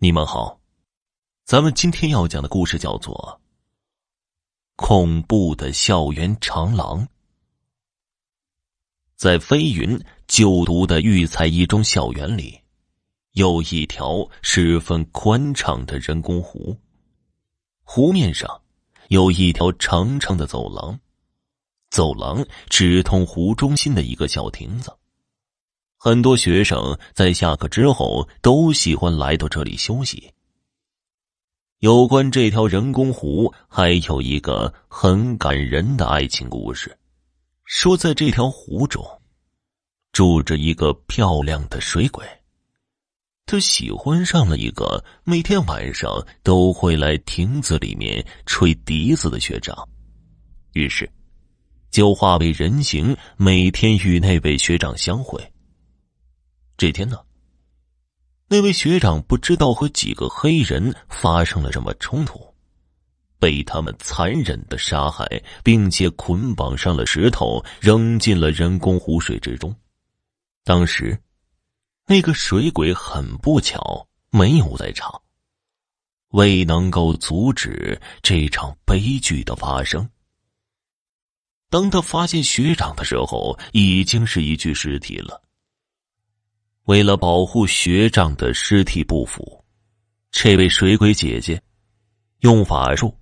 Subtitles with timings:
[0.00, 0.60] 你们好，
[1.44, 3.40] 咱们今天要讲的故事叫做
[4.76, 7.02] 《恐怖的校园长廊》。
[9.16, 12.60] 在飞云就读的育才一中校园里，
[13.32, 16.76] 有一条十分宽敞的人工湖，
[17.82, 18.62] 湖面上
[19.08, 20.96] 有一条长长的走廊，
[21.90, 24.96] 走廊直通湖中心的一个小亭子。
[26.00, 30.32] 很多学生在下课之后都喜欢来到这里休息。
[31.80, 36.96] 有关这条人工湖，还有一个很感人的爱情故事。
[37.64, 39.04] 说在这条湖中，
[40.12, 42.24] 住着一个漂亮的水鬼，
[43.44, 49.76] 他喜欢上了一个每天晚上都会来亭子里面吹笛子的学长，
[50.74, 51.10] 于是
[51.90, 55.42] 就化为人形，每天与那位学长相会。
[56.78, 57.18] 这天呢，
[58.46, 62.54] 那位学长不知道和几个黑人发生了什么冲突，
[63.40, 65.26] 被他们残忍的杀害，
[65.64, 69.74] 并且捆绑上了石头，扔进了人工湖水之中。
[70.62, 71.20] 当时，
[72.06, 75.20] 那个水鬼很不巧没有在场，
[76.28, 80.08] 未能够阻止这场悲剧的发生。
[81.70, 85.42] 当他发现学长的时候，已经是一具尸体了。
[86.88, 89.62] 为了保护学长的尸体不腐，
[90.30, 91.62] 这位水鬼姐姐
[92.38, 93.14] 用法术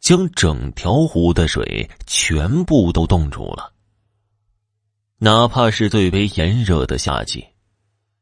[0.00, 3.74] 将整条湖的水全部都冻住了。
[5.18, 7.46] 哪怕是最为炎热的夏季，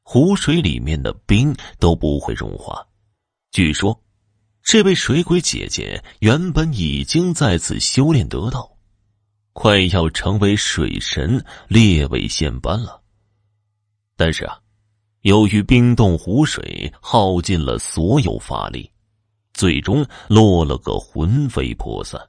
[0.02, 2.84] 湖水里面的冰都不会融化。
[3.52, 4.02] 据说，
[4.64, 8.76] 这位水鬼姐姐原本已经在此修炼得道，
[9.52, 13.00] 快要成为水神列位仙班了。
[14.16, 14.58] 但是啊。
[15.22, 18.91] 由于冰冻湖水耗尽了所有法力，
[19.52, 22.20] 最终落了个魂飞魄散。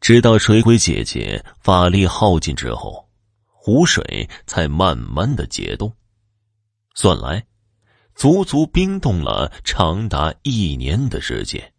[0.00, 3.08] 直到水鬼姐姐法力耗尽之后，
[3.46, 5.92] 湖水才慢慢的解冻。
[6.94, 7.44] 算来，
[8.14, 11.72] 足足冰冻了长达一年的时间。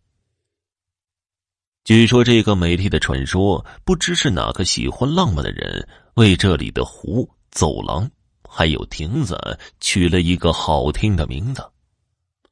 [1.84, 8.09] 据说这个美丽的传说，不知是哪个喜欢浪漫的人为这里的湖走廊。
[8.49, 11.63] 还有亭子取了一个好听的名字，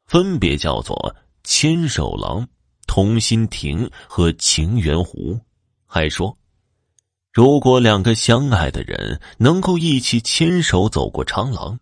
[0.06, 2.48] 分别叫做牵手廊、
[2.86, 5.40] 同心亭和情缘湖。
[5.86, 6.38] 还说，
[7.34, 11.80] 如果两个相爱的人能够一起牵手走过长廊，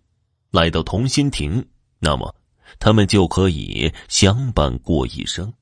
[0.51, 1.67] 来到同心亭，
[1.99, 2.33] 那么
[2.79, 5.53] 他们就可以相伴过一生。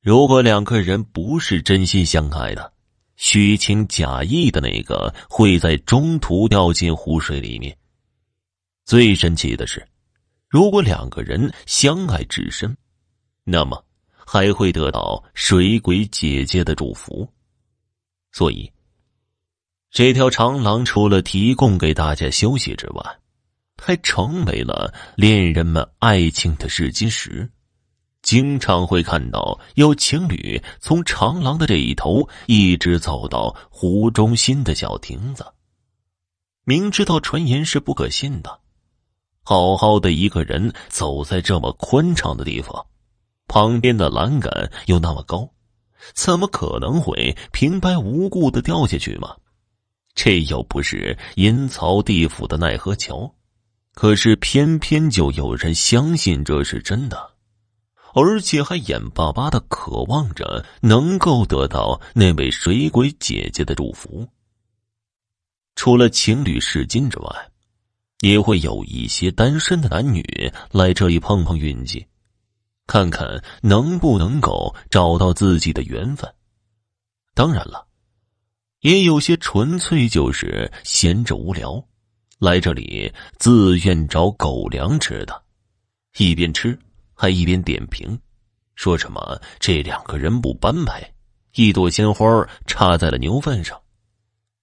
[0.00, 2.72] 如果两个人不是真心相爱的，
[3.16, 7.76] 虚情假意的那个会在中途掉进湖水里面。
[8.84, 9.86] 最神奇的是，
[10.48, 12.76] 如果两个人相爱至深，
[13.44, 13.84] 那么
[14.26, 17.28] 还会得到水鬼姐姐的祝福。
[18.32, 18.70] 所以，
[19.90, 23.18] 这条长廊除了提供给大家休息之外，
[23.76, 27.50] 还成为了恋人们爱情的试金石。
[28.22, 35.44] 经常会看到有情侣从长廊的这一头一直走到湖中心的小亭子。
[36.64, 38.60] 明知道传言是不可信的，
[39.42, 42.86] 好好的一个人走在这么宽敞的地方，
[43.48, 45.50] 旁边的栏杆又那么高，
[46.14, 49.34] 怎么可能会平白无故的掉下去吗？
[50.14, 53.34] 这又不是阴曹地府的奈何桥，
[53.94, 57.31] 可是偏偏就有人相信这是真的。
[58.14, 64.28] 而且还眼巴巴的渴望着能够得到那位水鬼姐姐的祝福。
[65.74, 67.50] 除了情侣试金之外，
[68.20, 70.22] 也会有一些单身的男女
[70.70, 72.06] 来这里碰碰运气，
[72.86, 76.32] 看看能不能够找到自己的缘分。
[77.34, 77.86] 当然了，
[78.80, 81.82] 也有些纯粹就是闲着无聊，
[82.38, 85.42] 来这里自愿找狗粮吃的，
[86.18, 86.78] 一边吃。
[87.14, 88.18] 还一边点评，
[88.74, 91.14] 说什么这两个人不般配，
[91.54, 93.80] 一朵鲜花插在了牛粪上。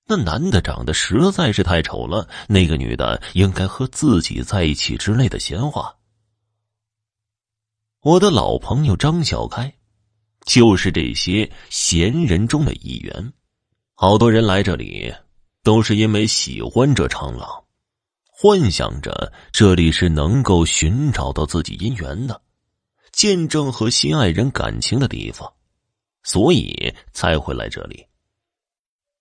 [0.06, 5.96] 那男的长得实在是太丑了，那个女的应该和自己在一起之类的闲话。
[8.02, 9.72] 我的老朋友张小开，
[10.46, 13.34] 就是这些闲人中的一员。
[13.94, 15.14] 好多人来这里，
[15.62, 17.64] 都是因为喜欢这长廊，
[18.42, 22.42] 幻想着这里是能够寻找到自己姻缘的。
[23.12, 25.52] 见证和心爱人感情的地方，
[26.24, 28.08] 所以才会来这里。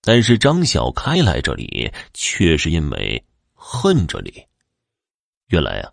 [0.02, 4.46] 但是张小开来这里，却是因为恨这里。
[5.48, 5.90] 原来啊，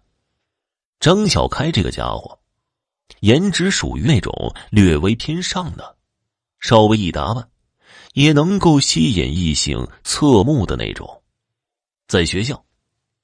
[1.00, 2.40] 张小开这个家伙，
[3.22, 5.98] 颜值属于那种略微偏上的，
[6.60, 7.50] 稍微一打扮，
[8.14, 11.24] 也能够吸引异性侧目的那种。
[12.08, 12.64] 在学校，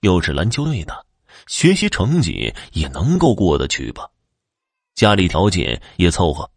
[0.02, 1.06] 又是篮球队的，
[1.48, 4.08] 学习成绩也能够过得去吧，
[4.94, 6.50] 家里条件也凑合，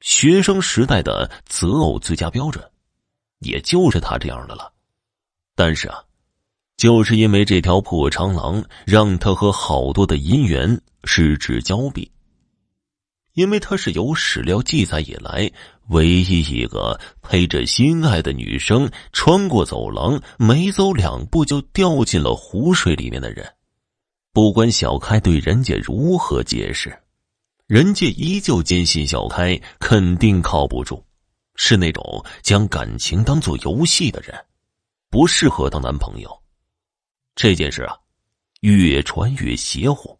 [0.00, 2.64] 学生时代的择偶最佳标准，
[3.40, 4.72] 也就是他这样的了。
[5.56, 6.04] 但是啊。
[6.78, 12.10] 就是因为这条破长廊，让他和好多的姻缘失之交臂。
[13.34, 15.50] 因为他是有史料记载以来
[15.88, 23.46] 唯一一个陪着心爱的女生穿过走廊，没走两步就掉进了湖水里面的人。
[24.32, 26.96] 不管小开对人家如何解释，
[27.66, 31.02] 人家依旧坚信小开肯定靠不住，
[31.54, 34.34] 是那种将感情当做游戏的人，
[35.10, 36.42] 不适合当男朋友。
[37.34, 37.96] 这件事啊，
[38.60, 40.18] 越传越邪乎，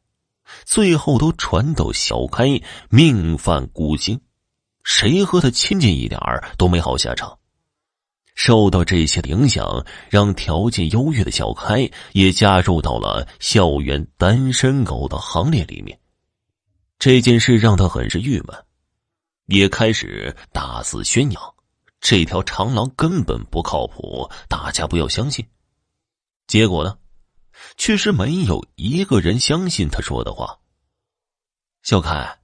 [0.65, 2.61] 最后都传到小开
[2.91, 4.21] 命犯孤星，
[4.83, 6.21] 谁和他亲近一点
[6.57, 7.39] 都没好下场。
[8.35, 15.99] 受到这些的影响，让条件优越的小开也加入到了校园单身狗的行列里面。
[16.99, 18.57] 这件事让他很是郁闷，
[19.47, 21.55] 也开始大肆宣扬
[22.01, 25.47] 这条长廊根本不靠谱，大家不要相信。
[26.47, 26.97] 结果呢？
[27.77, 30.59] 确实没有一个人相信他说的话。
[31.83, 32.39] 小开，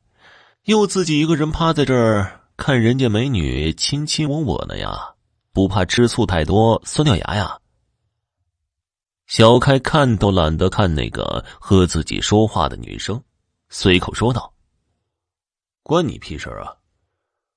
[0.64, 5.14] 又自己一个人趴在这儿看人家美女亲亲我我的呀，
[5.52, 7.58] 不怕吃醋太多酸掉牙呀？
[9.26, 13.22] 小开看都懒得看那个和自己说话的女生，
[13.68, 14.52] 随口说道
[15.84, 16.74] ：“关你屁事啊！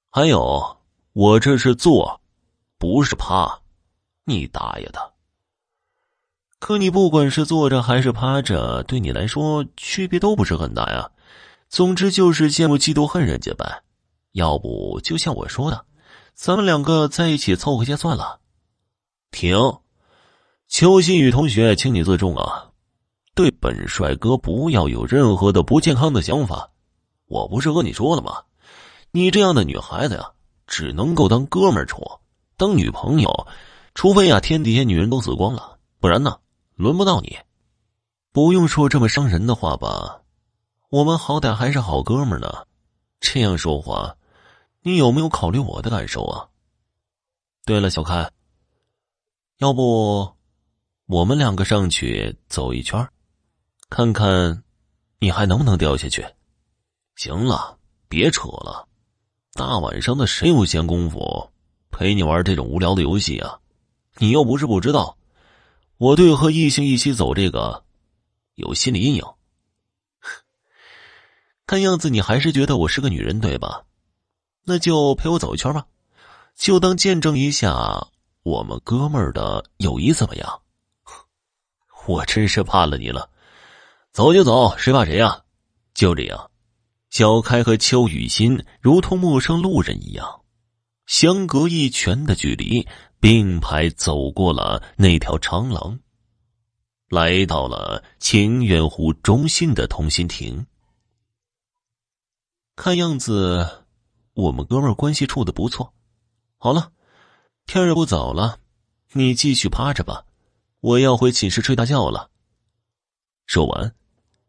[0.10, 0.78] 还有，
[1.14, 2.22] 我这是坐，
[2.78, 3.62] 不是趴，
[4.26, 5.11] 你大爷的！”
[6.62, 11.10] 可你不管是坐着还是趴着，对你来说区别都不是很大呀。
[11.70, 13.82] 总之就是羡慕嫉妒恨人家呗。
[14.34, 15.84] 要不就像我说的，
[16.36, 18.40] 咱们两个在一起凑合下算了。
[19.32, 19.58] 停，
[20.68, 22.70] 邱新宇同学，请你自重啊！
[23.34, 26.70] 对本帅哥不要有任何的不健康的想法。
[27.26, 28.38] 我不是和你说了吗？
[29.10, 30.30] 你这样的女孩子呀，
[30.68, 32.06] 只能够当哥们儿处，
[32.56, 33.48] 当女朋友，
[33.96, 36.38] 除非呀天底下女人都死光了，不然呢？
[36.82, 37.38] 轮不到你，
[38.32, 40.24] 不用说这么伤人的话吧？
[40.90, 42.66] 我们好歹还是好哥们呢，
[43.20, 44.18] 这样说话，
[44.82, 46.50] 你有没有考虑我的感受啊？
[47.66, 48.32] 对了，小开，
[49.60, 50.34] 要不
[51.06, 53.08] 我们两个上去走一圈，
[53.92, 54.64] 看看
[55.20, 56.26] 你还能不能掉下去？
[57.16, 57.78] 行了，
[58.10, 58.88] 别扯了，
[59.54, 61.48] 大晚上的谁有闲工夫
[61.92, 63.60] 陪你玩这种无聊的游戏啊？
[64.18, 65.16] 你又不是不知道。
[66.02, 67.84] 我对和异性一起走这个
[68.56, 69.24] 有心理阴影。
[71.68, 73.84] 看样子你还是觉得我是个女人对吧？
[74.66, 75.86] 那就陪我走一圈吧，
[76.56, 78.08] 就当见证一下
[78.42, 80.62] 我们哥们儿的友谊怎么样？
[82.08, 83.30] 我真是怕了你了，
[84.12, 85.44] 走就走，谁怕谁呀？
[85.94, 86.50] 就这样，
[87.12, 90.42] 小开和邱雨欣如同陌生路人一样，
[91.06, 92.88] 相隔一拳的距离。
[93.22, 96.00] 并排走过了那条长廊，
[97.08, 100.66] 来到了清源湖中心的同心亭。
[102.76, 103.86] 看样子，
[104.34, 105.94] 我们哥们关系处的不错。
[106.58, 106.92] 好了，
[107.68, 108.60] 天也不早了，
[109.12, 110.26] 你继续趴着吧，
[110.80, 112.32] 我要回寝室睡大觉了。
[113.46, 113.94] 说完，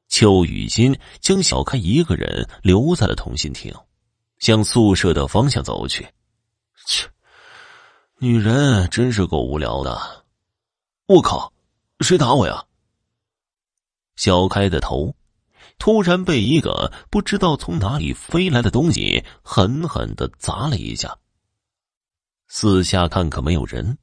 [0.08, 3.74] 邱雨欣将小开一个人留在了同心亭，
[4.38, 6.08] 向宿舍的方向走去。
[6.86, 7.06] 切。
[8.24, 10.24] 女人真是够无聊的，
[11.06, 11.52] 我靠，
[11.98, 12.64] 谁打我呀？
[14.14, 15.12] 小开的头
[15.76, 21.18] 突然被一个不知道从哪里飞来的东西狠狠的砸了一下。
[22.46, 23.98] 四下看可没有人，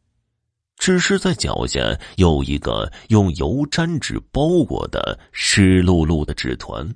[0.76, 1.80] 只是在脚下
[2.18, 6.94] 有一个用油毡纸包裹的湿漉漉的纸团。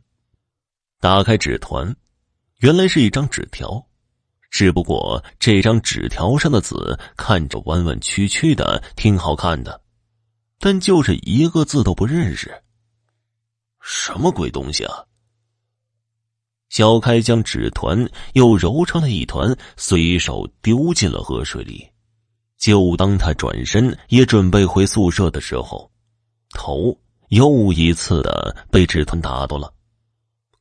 [0.99, 1.95] 打开纸团，
[2.57, 3.87] 原来是一张纸条。
[4.53, 9.81] 只不过这张纸条上的字看着弯弯曲曲的，挺好看的，
[10.59, 12.63] 但就是一个字都不认识。
[13.81, 14.93] 什么鬼东西啊！
[16.69, 21.89] 小开将纸团又揉成了一团，随手丢进了河水里。
[22.59, 25.91] 就当他转身也准备回宿舍的时候，
[26.51, 26.95] 头
[27.29, 29.73] 又一次的被纸团打到了。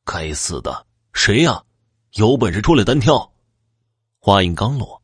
[0.03, 1.63] 该死的，谁呀？
[2.13, 3.32] 有本事出来单挑！
[4.25, 5.03] 话音刚落，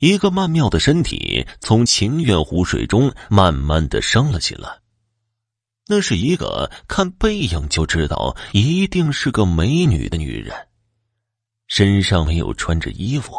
[0.00, 4.82] 一个曼妙的身体从情愿湖水中慢慢的升了起来。
[5.86, 10.54] 那是一个看背影就知道一定是个美女的女人，
[11.68, 13.32] 身上没有穿着衣服，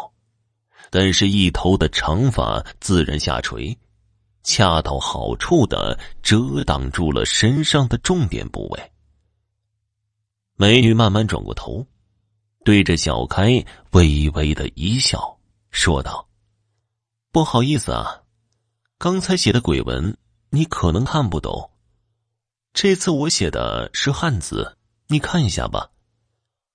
[0.90, 3.78] 但是一头的长发自然下垂，
[4.42, 8.92] 恰到好处的遮挡住了身上的重点部位。
[10.56, 11.86] 美女慢慢转过头，
[12.66, 15.38] 对着小开微微的一笑，
[15.70, 16.28] 说道
[17.30, 18.22] ：“不好意思啊，
[18.98, 20.16] 刚才写的鬼文
[20.50, 21.70] 你可能看不懂。”
[22.74, 25.92] 这次我写的是汉字，你看一下吧。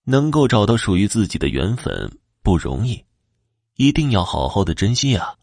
[0.06, 3.04] 能够找到属于自己的缘分不容易，
[3.76, 5.36] 一定要好好的珍惜啊！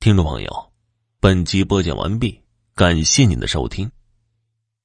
[0.00, 0.72] 听众朋友，
[1.18, 2.42] 本集播讲完毕，
[2.74, 3.90] 感谢您的收听。